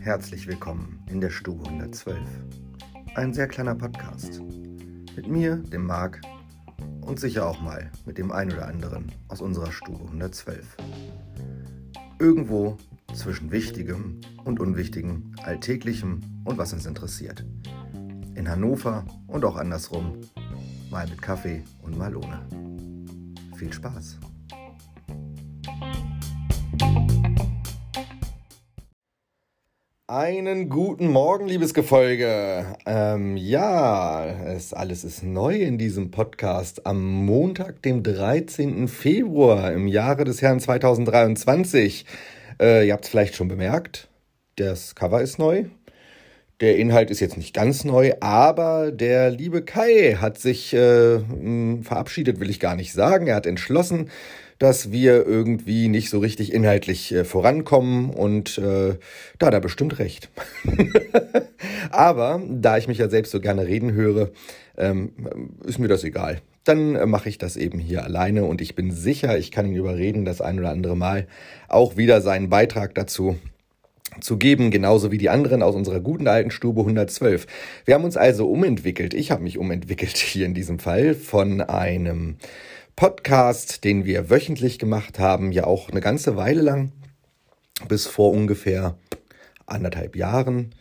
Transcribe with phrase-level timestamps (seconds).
[0.00, 2.18] Herzlich willkommen in der Stube 112.
[3.14, 4.42] Ein sehr kleiner Podcast.
[5.16, 6.20] Mit mir, dem Marc
[7.00, 10.76] und sicher auch mal mit dem einen oder anderen aus unserer Stube 112.
[12.18, 12.76] Irgendwo
[13.14, 17.46] zwischen Wichtigem und Unwichtigem, Alltäglichem und was uns interessiert.
[18.34, 20.20] In Hannover und auch andersrum,
[20.90, 22.46] mal mit Kaffee und mal ohne.
[23.56, 24.18] Viel Spaß!
[30.16, 32.64] Einen guten Morgen, liebes Gefolge.
[32.86, 38.86] Ähm, ja, es, alles ist neu in diesem Podcast am Montag, dem 13.
[38.86, 42.06] Februar im Jahre des Herrn 2023.
[42.62, 44.08] Äh, ihr habt es vielleicht schon bemerkt,
[44.54, 45.64] das Cover ist neu.
[46.60, 51.18] Der Inhalt ist jetzt nicht ganz neu, aber der liebe Kai hat sich äh,
[51.82, 53.26] verabschiedet, will ich gar nicht sagen.
[53.26, 54.10] Er hat entschlossen,
[54.58, 58.96] dass wir irgendwie nicht so richtig inhaltlich äh, vorankommen und äh,
[59.38, 60.30] da hat er bestimmt recht.
[61.90, 64.30] Aber da ich mich ja selbst so gerne reden höre,
[64.76, 65.12] ähm,
[65.64, 66.40] ist mir das egal.
[66.64, 69.76] Dann äh, mache ich das eben hier alleine und ich bin sicher, ich kann ihn
[69.76, 71.26] überreden, das ein oder andere Mal
[71.68, 73.36] auch wieder seinen Beitrag dazu
[74.20, 77.46] zu geben, genauso wie die anderen aus unserer guten alten Stube 112.
[77.84, 82.36] Wir haben uns also umentwickelt, ich habe mich umentwickelt hier in diesem Fall von einem
[82.96, 86.92] Podcast, den wir wöchentlich gemacht haben, ja auch eine ganze Weile lang,
[87.88, 88.96] bis vor ungefähr
[89.66, 90.74] anderthalb Jahren.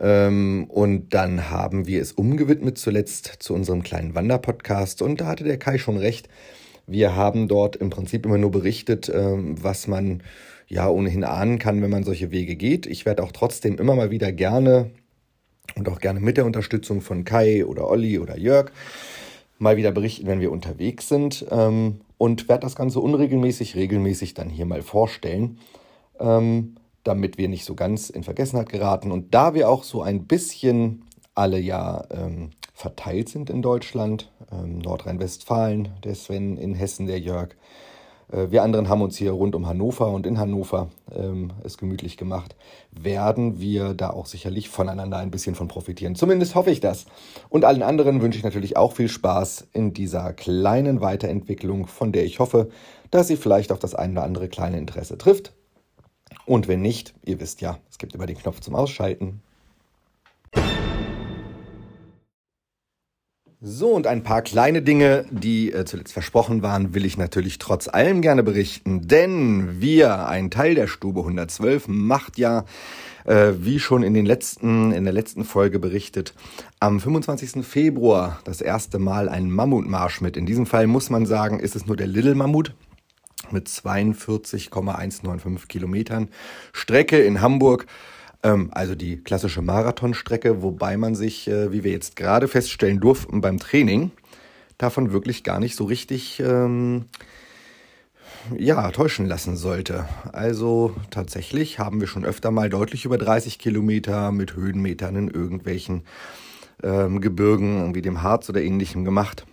[0.00, 5.00] Ähm, und dann haben wir es umgewidmet zuletzt zu unserem kleinen Wanderpodcast.
[5.00, 6.28] Und da hatte der Kai schon recht.
[6.88, 10.24] Wir haben dort im Prinzip immer nur berichtet, ähm, was man
[10.66, 12.86] ja ohnehin ahnen kann, wenn man solche Wege geht.
[12.86, 14.90] Ich werde auch trotzdem immer mal wieder gerne
[15.76, 18.72] und auch gerne mit der Unterstützung von Kai oder Olli oder Jörg
[19.64, 24.48] mal wieder berichten, wenn wir unterwegs sind ähm, und werde das Ganze unregelmäßig, regelmäßig dann
[24.48, 25.58] hier mal vorstellen,
[26.20, 29.10] ähm, damit wir nicht so ganz in Vergessenheit geraten.
[29.10, 31.02] Und da wir auch so ein bisschen
[31.34, 37.56] alle ja ähm, verteilt sind in Deutschland, ähm, Nordrhein-Westfalen, der Sven, in Hessen der Jörg,
[38.28, 42.56] wir anderen haben uns hier rund um Hannover und in Hannover ähm, es gemütlich gemacht.
[42.90, 46.14] Werden wir da auch sicherlich voneinander ein bisschen von profitieren.
[46.14, 47.06] Zumindest hoffe ich das.
[47.48, 52.24] Und allen anderen wünsche ich natürlich auch viel Spaß in dieser kleinen Weiterentwicklung, von der
[52.24, 52.70] ich hoffe,
[53.10, 55.52] dass sie vielleicht auf das ein oder andere kleine Interesse trifft.
[56.46, 59.42] Und wenn nicht, ihr wisst ja, es gibt immer den Knopf zum Ausschalten.
[63.66, 67.88] So, und ein paar kleine Dinge, die äh, zuletzt versprochen waren, will ich natürlich trotz
[67.88, 69.08] allem gerne berichten.
[69.08, 72.66] Denn wir, ein Teil der Stube 112, macht ja,
[73.24, 76.34] äh, wie schon in, den letzten, in der letzten Folge berichtet,
[76.78, 77.66] am 25.
[77.66, 80.36] Februar das erste Mal einen Mammutmarsch mit.
[80.36, 82.74] In diesem Fall muss man sagen, ist es nur der Little Mammut
[83.50, 86.28] mit 42,195 Kilometern
[86.74, 87.86] Strecke in Hamburg
[88.44, 93.40] ähm, also die klassische Marathonstrecke, wobei man sich, äh, wie wir jetzt gerade feststellen durften
[93.40, 94.12] beim Training,
[94.78, 97.06] davon wirklich gar nicht so richtig ähm,
[98.56, 100.06] ja, täuschen lassen sollte.
[100.32, 106.02] Also tatsächlich haben wir schon öfter mal deutlich über 30 Kilometer mit Höhenmetern in irgendwelchen
[106.82, 109.46] ähm, Gebirgen wie dem Harz oder ähnlichem gemacht.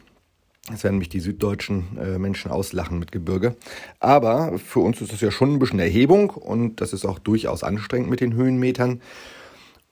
[0.70, 3.56] Jetzt werden mich die süddeutschen äh, Menschen auslachen mit Gebirge.
[4.00, 7.64] Aber für uns ist das ja schon ein bisschen Erhebung und das ist auch durchaus
[7.64, 9.02] anstrengend mit den Höhenmetern.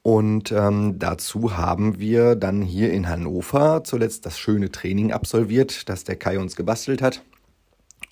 [0.02, 6.03] Und ähm, dazu haben wir dann hier in Hannover zuletzt das schöne Training absolviert, das
[6.03, 7.22] der Kai uns gebastelt hat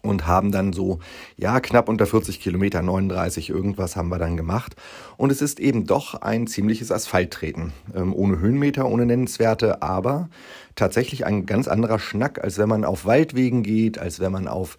[0.10, 1.00] und haben dann so,
[1.36, 4.76] ja, knapp unter 40 Kilometer, 39 irgendwas haben wir dann gemacht.
[5.18, 7.74] Und es ist eben doch ein ziemliches Asphalttreten.
[7.96, 10.30] Ähm, ohne Höhenmeter, ohne Nennenswerte, aber
[10.76, 14.78] tatsächlich ein ganz anderer Schnack, als wenn man auf Waldwegen geht, als wenn man auf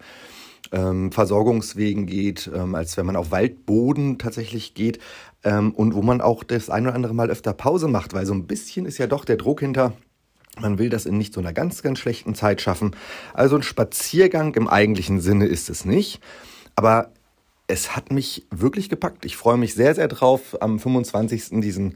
[0.71, 4.99] ähm, Versorgungswegen geht, ähm, als wenn man auf Waldboden tatsächlich geht
[5.43, 8.33] ähm, und wo man auch das ein oder andere Mal öfter Pause macht, weil so
[8.33, 9.93] ein bisschen ist ja doch der Druck hinter
[10.59, 12.95] man will das in nicht so einer ganz, ganz schlechten Zeit schaffen.
[13.33, 16.21] Also ein Spaziergang im eigentlichen Sinne ist es nicht.
[16.75, 17.11] Aber
[17.67, 19.25] es hat mich wirklich gepackt.
[19.25, 21.61] Ich freue mich sehr, sehr drauf, am 25.
[21.61, 21.95] diesen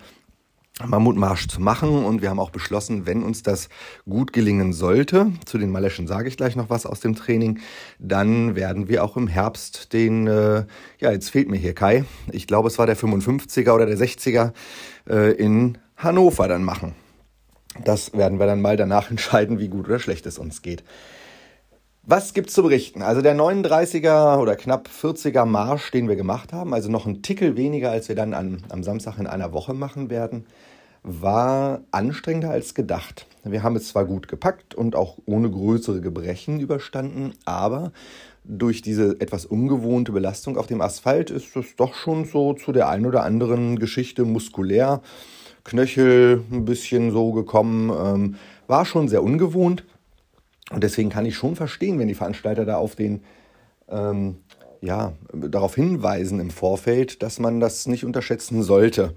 [0.86, 2.06] Mammutmarsch zu machen.
[2.06, 3.69] Und wir haben auch beschlossen, wenn uns das
[4.07, 7.59] gut gelingen sollte, zu den Maleschen sage ich gleich noch was aus dem Training,
[8.00, 10.66] dann werden wir auch im Herbst den, äh,
[11.00, 14.54] ja, jetzt fehlt mir hier Kai, ich glaube es war der 55er oder der 60er
[15.07, 16.95] äh, in Hannover dann machen.
[17.83, 20.83] Das werden wir dann mal danach entscheiden, wie gut oder schlecht es uns geht.
[22.05, 23.01] Was gibt's zu berichten?
[23.01, 27.55] Also der 39er oder knapp 40er Marsch, den wir gemacht haben, also noch ein Tickel
[27.55, 30.45] weniger, als wir dann an, am Samstag in einer Woche machen werden,
[31.03, 33.25] war anstrengender als gedacht.
[33.45, 37.93] Wir haben es zwar gut gepackt und auch ohne größere Gebrechen überstanden, aber
[38.43, 42.89] durch diese etwas ungewohnte Belastung auf dem Asphalt ist es doch schon so zu der
[42.89, 45.01] einen oder anderen Geschichte muskulär,
[45.63, 48.36] Knöchel ein bisschen so gekommen, ähm,
[48.68, 49.83] war schon sehr ungewohnt.
[50.71, 53.24] Und deswegen kann ich schon verstehen, wenn die Veranstalter da auf den
[53.89, 54.38] ähm,
[54.81, 59.13] ja, darauf hinweisen im Vorfeld, dass man das nicht unterschätzen sollte.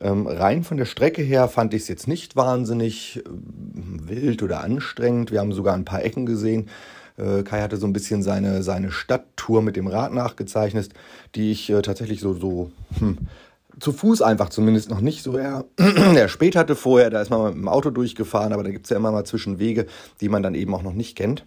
[0.00, 3.22] Ähm, rein von der Strecke her fand ich es jetzt nicht wahnsinnig äh,
[4.08, 5.32] wild oder anstrengend.
[5.32, 6.68] Wir haben sogar ein paar Ecken gesehen.
[7.18, 10.90] Äh, Kai hatte so ein bisschen seine, seine Stadttour mit dem Rad nachgezeichnet,
[11.34, 13.18] die ich äh, tatsächlich so, so hm,
[13.80, 15.64] zu Fuß einfach zumindest noch nicht so er,
[16.28, 17.10] spät hatte vorher.
[17.10, 19.86] Da ist man mit dem Auto durchgefahren, aber da gibt es ja immer mal Zwischenwege,
[20.20, 21.44] die man dann eben auch noch nicht kennt.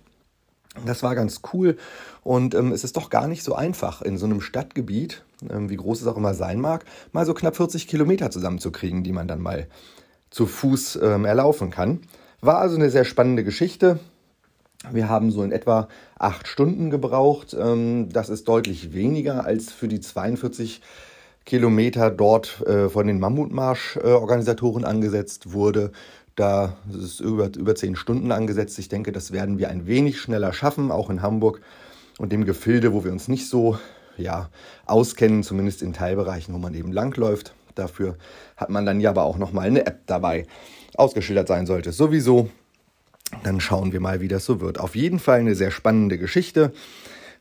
[0.85, 1.77] Das war ganz cool
[2.24, 5.75] und ähm, es ist doch gar nicht so einfach, in so einem Stadtgebiet, ähm, wie
[5.75, 9.39] groß es auch immer sein mag, mal so knapp 40 Kilometer zusammenzukriegen, die man dann
[9.39, 9.68] mal
[10.31, 12.00] zu Fuß ähm, erlaufen kann.
[12.41, 14.00] War also eine sehr spannende Geschichte.
[14.91, 15.88] Wir haben so in etwa
[16.18, 17.56] acht Stunden gebraucht.
[17.57, 20.81] Ähm, das ist deutlich weniger als für die 42
[21.45, 25.92] Kilometer dort äh, von den Mammutmarsch-Organisatoren angesetzt wurde.
[26.36, 28.80] Da ist über, über zehn Stunden angesetzt.
[28.80, 31.62] Ich denke, das werden wir ein wenig schneller schaffen, auch in Hamburg
[32.18, 33.78] und dem Gefilde, wo wir uns nicht so
[34.18, 34.50] ja,
[34.86, 37.54] auskennen, zumindest in Teilbereichen, wo man eben langläuft.
[37.75, 38.18] Dafür
[38.57, 40.46] hat man dann ja aber auch nochmal eine App dabei.
[40.96, 42.50] Ausgeschildert sein sollte sowieso.
[43.44, 44.80] Dann schauen wir mal, wie das so wird.
[44.80, 46.72] Auf jeden Fall eine sehr spannende Geschichte.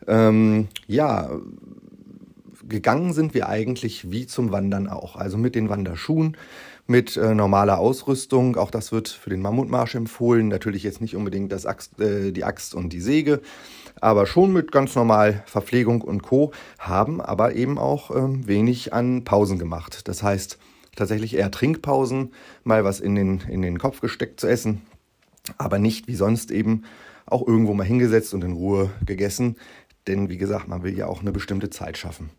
[0.06, 1.30] Ähm, ja,
[2.72, 5.14] gegangen sind wir eigentlich wie zum Wandern auch.
[5.14, 6.36] Also mit den Wanderschuhen,
[6.88, 8.56] mit äh, normaler Ausrüstung.
[8.56, 10.48] Auch das wird für den Mammutmarsch empfohlen.
[10.48, 13.40] Natürlich jetzt nicht unbedingt das Axt, äh, die Axt und die Säge,
[14.00, 16.52] aber schon mit ganz normal Verpflegung und Co.
[16.80, 20.08] Haben aber eben auch äh, wenig an Pausen gemacht.
[20.08, 20.58] Das heißt
[20.96, 22.32] tatsächlich eher Trinkpausen,
[22.64, 24.82] mal was in den, in den Kopf gesteckt zu essen,
[25.58, 26.82] aber nicht wie sonst eben
[27.26, 29.56] auch irgendwo mal hingesetzt und in Ruhe gegessen.
[30.06, 32.30] Denn wie gesagt, man will ja auch eine bestimmte Zeit schaffen.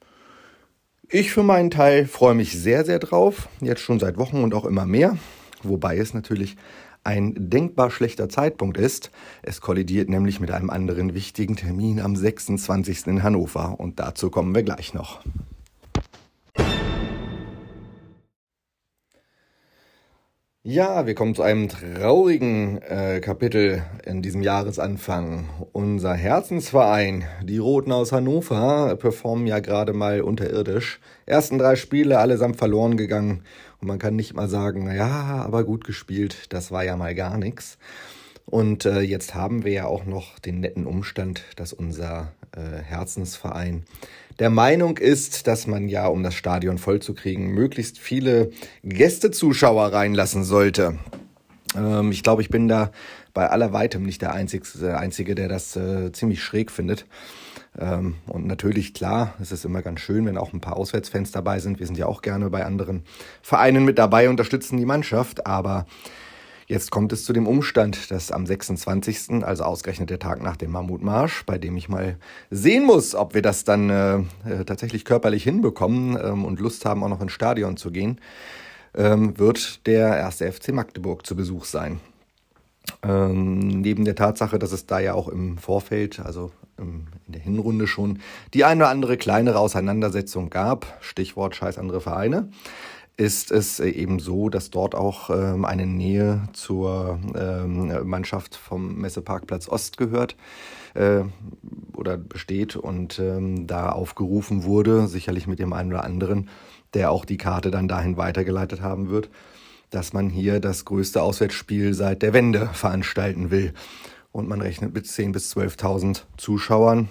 [1.10, 3.48] Ich für meinen Teil freue mich sehr, sehr drauf.
[3.62, 5.18] Jetzt schon seit Wochen und auch immer mehr.
[5.62, 6.56] Wobei es natürlich
[7.04, 9.12] ein denkbar schlechter Zeitpunkt ist.
[9.42, 13.08] Es kollidiert nämlich mit einem anderen wichtigen Termin am 26.
[13.08, 13.80] in Hannover.
[13.80, 15.22] Und dazu kommen wir gleich noch.
[20.66, 25.50] Ja, wir kommen zu einem traurigen äh, Kapitel in diesem Jahresanfang.
[25.74, 31.02] Unser Herzensverein, die Roten aus Hannover, performen ja gerade mal unterirdisch.
[31.26, 33.44] Ersten drei Spiele allesamt verloren gegangen
[33.82, 37.38] und man kann nicht mal sagen, ja, aber gut gespielt, das war ja mal gar
[37.38, 37.78] nichts.
[38.46, 43.84] Und äh, jetzt haben wir ja auch noch den netten Umstand, dass unser äh, Herzensverein
[44.40, 48.52] der Meinung ist, dass man ja, um das Stadion vollzukriegen, möglichst viele
[48.84, 50.98] Gästezuschauer reinlassen sollte.
[51.76, 52.92] Ähm, ich glaube, ich bin da
[53.34, 57.06] bei aller Weitem nicht der Einzige, Einzige der das äh, ziemlich schräg findet.
[57.80, 61.60] Ähm, und natürlich, klar, es ist immer ganz schön, wenn auch ein paar Auswärtsfans dabei
[61.60, 61.80] sind.
[61.80, 63.04] Wir sind ja auch gerne bei anderen
[63.42, 65.88] Vereinen mit dabei, unterstützen die Mannschaft, aber
[66.68, 70.72] Jetzt kommt es zu dem Umstand, dass am 26., also ausgerechnet der Tag nach dem
[70.72, 72.18] Mammutmarsch, bei dem ich mal
[72.50, 77.04] sehen muss, ob wir das dann äh, äh, tatsächlich körperlich hinbekommen ähm, und Lust haben,
[77.04, 78.20] auch noch ins Stadion zu gehen,
[78.96, 82.00] ähm, wird der erste FC Magdeburg zu Besuch sein.
[83.02, 87.42] Ähm, neben der Tatsache, dass es da ja auch im Vorfeld, also im, in der
[87.42, 88.20] Hinrunde schon
[88.54, 92.50] die eine oder andere kleinere Auseinandersetzung gab, Stichwort scheiß andere Vereine,
[93.16, 99.70] ist es eben so, dass dort auch ähm, eine Nähe zur ähm, Mannschaft vom Messeparkplatz
[99.70, 100.36] Ost gehört
[100.96, 101.22] äh,
[101.96, 106.50] oder besteht und ähm, da aufgerufen wurde, sicherlich mit dem einen oder anderen,
[106.96, 109.30] der auch die Karte dann dahin weitergeleitet haben wird,
[109.92, 113.74] dass man hier das größte Auswärtsspiel seit der Wende veranstalten will.
[114.32, 117.10] Und man rechnet mit 10.000 bis 12.000 Zuschauern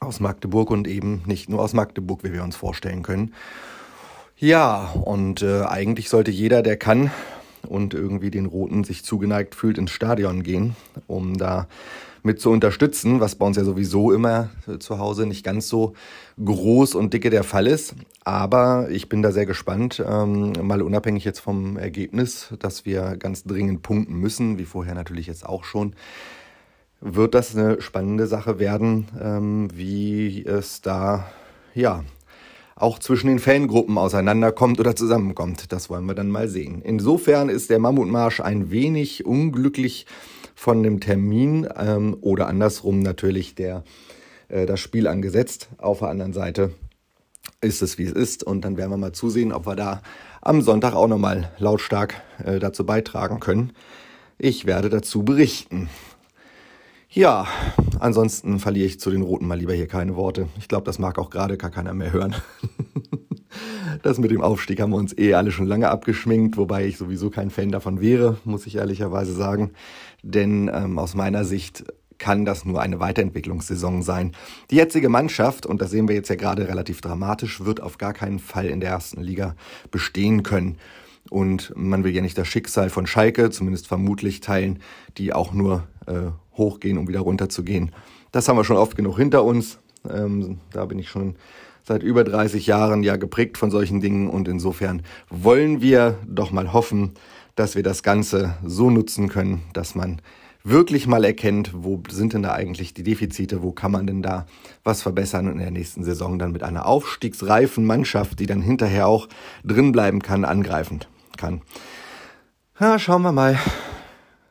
[0.00, 3.32] aus Magdeburg und eben nicht nur aus Magdeburg, wie wir uns vorstellen können.
[4.44, 7.10] Ja, und äh, eigentlich sollte jeder, der kann
[7.66, 11.66] und irgendwie den Roten sich zugeneigt fühlt, ins Stadion gehen, um da
[12.22, 15.94] mit zu unterstützen, was bei uns ja sowieso immer äh, zu Hause nicht ganz so
[16.44, 17.94] groß und dicke der Fall ist.
[18.22, 23.44] Aber ich bin da sehr gespannt, ähm, mal unabhängig jetzt vom Ergebnis, dass wir ganz
[23.44, 25.96] dringend punkten müssen, wie vorher natürlich jetzt auch schon
[27.00, 31.32] wird das eine spannende Sache werden, ähm, wie es da
[31.74, 32.04] ja
[32.76, 35.72] auch zwischen den Fangruppen auseinanderkommt oder zusammenkommt.
[35.72, 36.82] Das wollen wir dann mal sehen.
[36.82, 40.06] Insofern ist der Mammutmarsch ein wenig unglücklich
[40.54, 43.84] von dem Termin ähm, oder andersrum natürlich der,
[44.48, 45.68] äh, das Spiel angesetzt.
[45.78, 46.72] Auf der anderen Seite
[47.60, 48.44] ist es, wie es ist.
[48.44, 50.02] Und dann werden wir mal zusehen, ob wir da
[50.40, 52.14] am Sonntag auch nochmal lautstark
[52.44, 53.72] äh, dazu beitragen können.
[54.38, 55.88] Ich werde dazu berichten.
[57.14, 57.46] Ja,
[58.00, 60.48] ansonsten verliere ich zu den Roten mal lieber hier keine Worte.
[60.58, 62.34] Ich glaube, das mag auch gerade gar keiner mehr hören.
[64.02, 67.30] das mit dem Aufstieg haben wir uns eh alle schon lange abgeschminkt, wobei ich sowieso
[67.30, 69.70] kein Fan davon wäre, muss ich ehrlicherweise sagen.
[70.24, 71.84] Denn ähm, aus meiner Sicht
[72.18, 74.32] kann das nur eine Weiterentwicklungssaison sein.
[74.72, 78.12] Die jetzige Mannschaft, und das sehen wir jetzt ja gerade relativ dramatisch, wird auf gar
[78.12, 79.54] keinen Fall in der ersten Liga
[79.92, 80.78] bestehen können.
[81.34, 84.78] Und man will ja nicht das Schicksal von Schalke, zumindest vermutlich teilen,
[85.18, 87.90] die auch nur äh, hochgehen, um wieder runterzugehen.
[88.30, 89.80] Das haben wir schon oft genug hinter uns.
[90.08, 91.34] Ähm, da bin ich schon
[91.82, 96.72] seit über 30 Jahren ja geprägt von solchen Dingen und insofern wollen wir doch mal
[96.72, 97.14] hoffen,
[97.56, 100.22] dass wir das Ganze so nutzen können, dass man
[100.62, 104.46] wirklich mal erkennt, wo sind denn da eigentlich die Defizite, wo kann man denn da
[104.84, 109.08] was verbessern und in der nächsten Saison dann mit einer aufstiegsreifen Mannschaft, die dann hinterher
[109.08, 109.28] auch
[109.64, 111.00] drin bleiben kann, angreifen
[111.36, 111.62] kann.
[112.80, 113.58] Ja, schauen wir mal.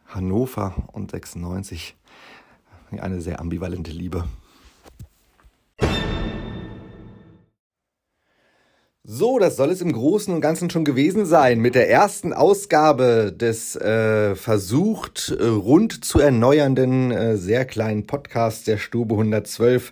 [0.07, 1.95] Hannover und 96.
[2.91, 4.25] Eine sehr ambivalente Liebe.
[9.05, 13.33] So, das soll es im Großen und Ganzen schon gewesen sein mit der ersten Ausgabe
[13.37, 19.91] des äh, versucht äh, rund zu erneuernden äh, sehr kleinen Podcasts der Stube 112.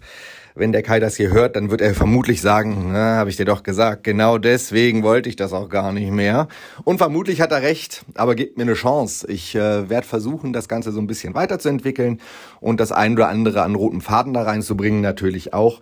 [0.56, 3.64] Wenn der Kai das hier hört, dann wird er vermutlich sagen, habe ich dir doch
[3.64, 6.48] gesagt, genau deswegen wollte ich das auch gar nicht mehr.
[6.84, 9.28] Und vermutlich hat er recht, aber gebt mir eine Chance.
[9.30, 12.20] Ich äh, werde versuchen, das Ganze so ein bisschen weiterzuentwickeln
[12.60, 15.82] und das ein oder andere an roten Faden da reinzubringen, natürlich auch.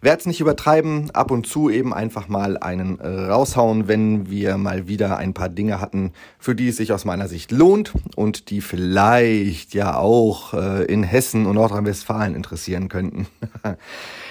[0.00, 4.56] Werde es nicht übertreiben, ab und zu eben einfach mal einen äh, raushauen, wenn wir
[4.56, 8.50] mal wieder ein paar Dinge hatten, für die es sich aus meiner Sicht lohnt und
[8.50, 13.26] die vielleicht ja auch äh, in Hessen und Nordrhein-Westfalen interessieren könnten.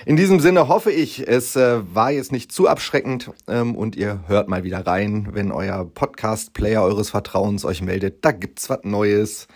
[0.06, 4.22] in diesem Sinne hoffe ich, es äh, war jetzt nicht zu abschreckend ähm, und ihr
[4.28, 9.48] hört mal wieder rein, wenn euer Podcast-Player eures Vertrauens euch meldet, da gibt's was Neues.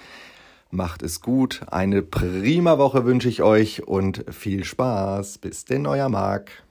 [0.73, 1.61] Macht es gut.
[1.69, 5.37] Eine prima Woche wünsche ich euch und viel Spaß.
[5.39, 6.63] Bis denn, euer Marc.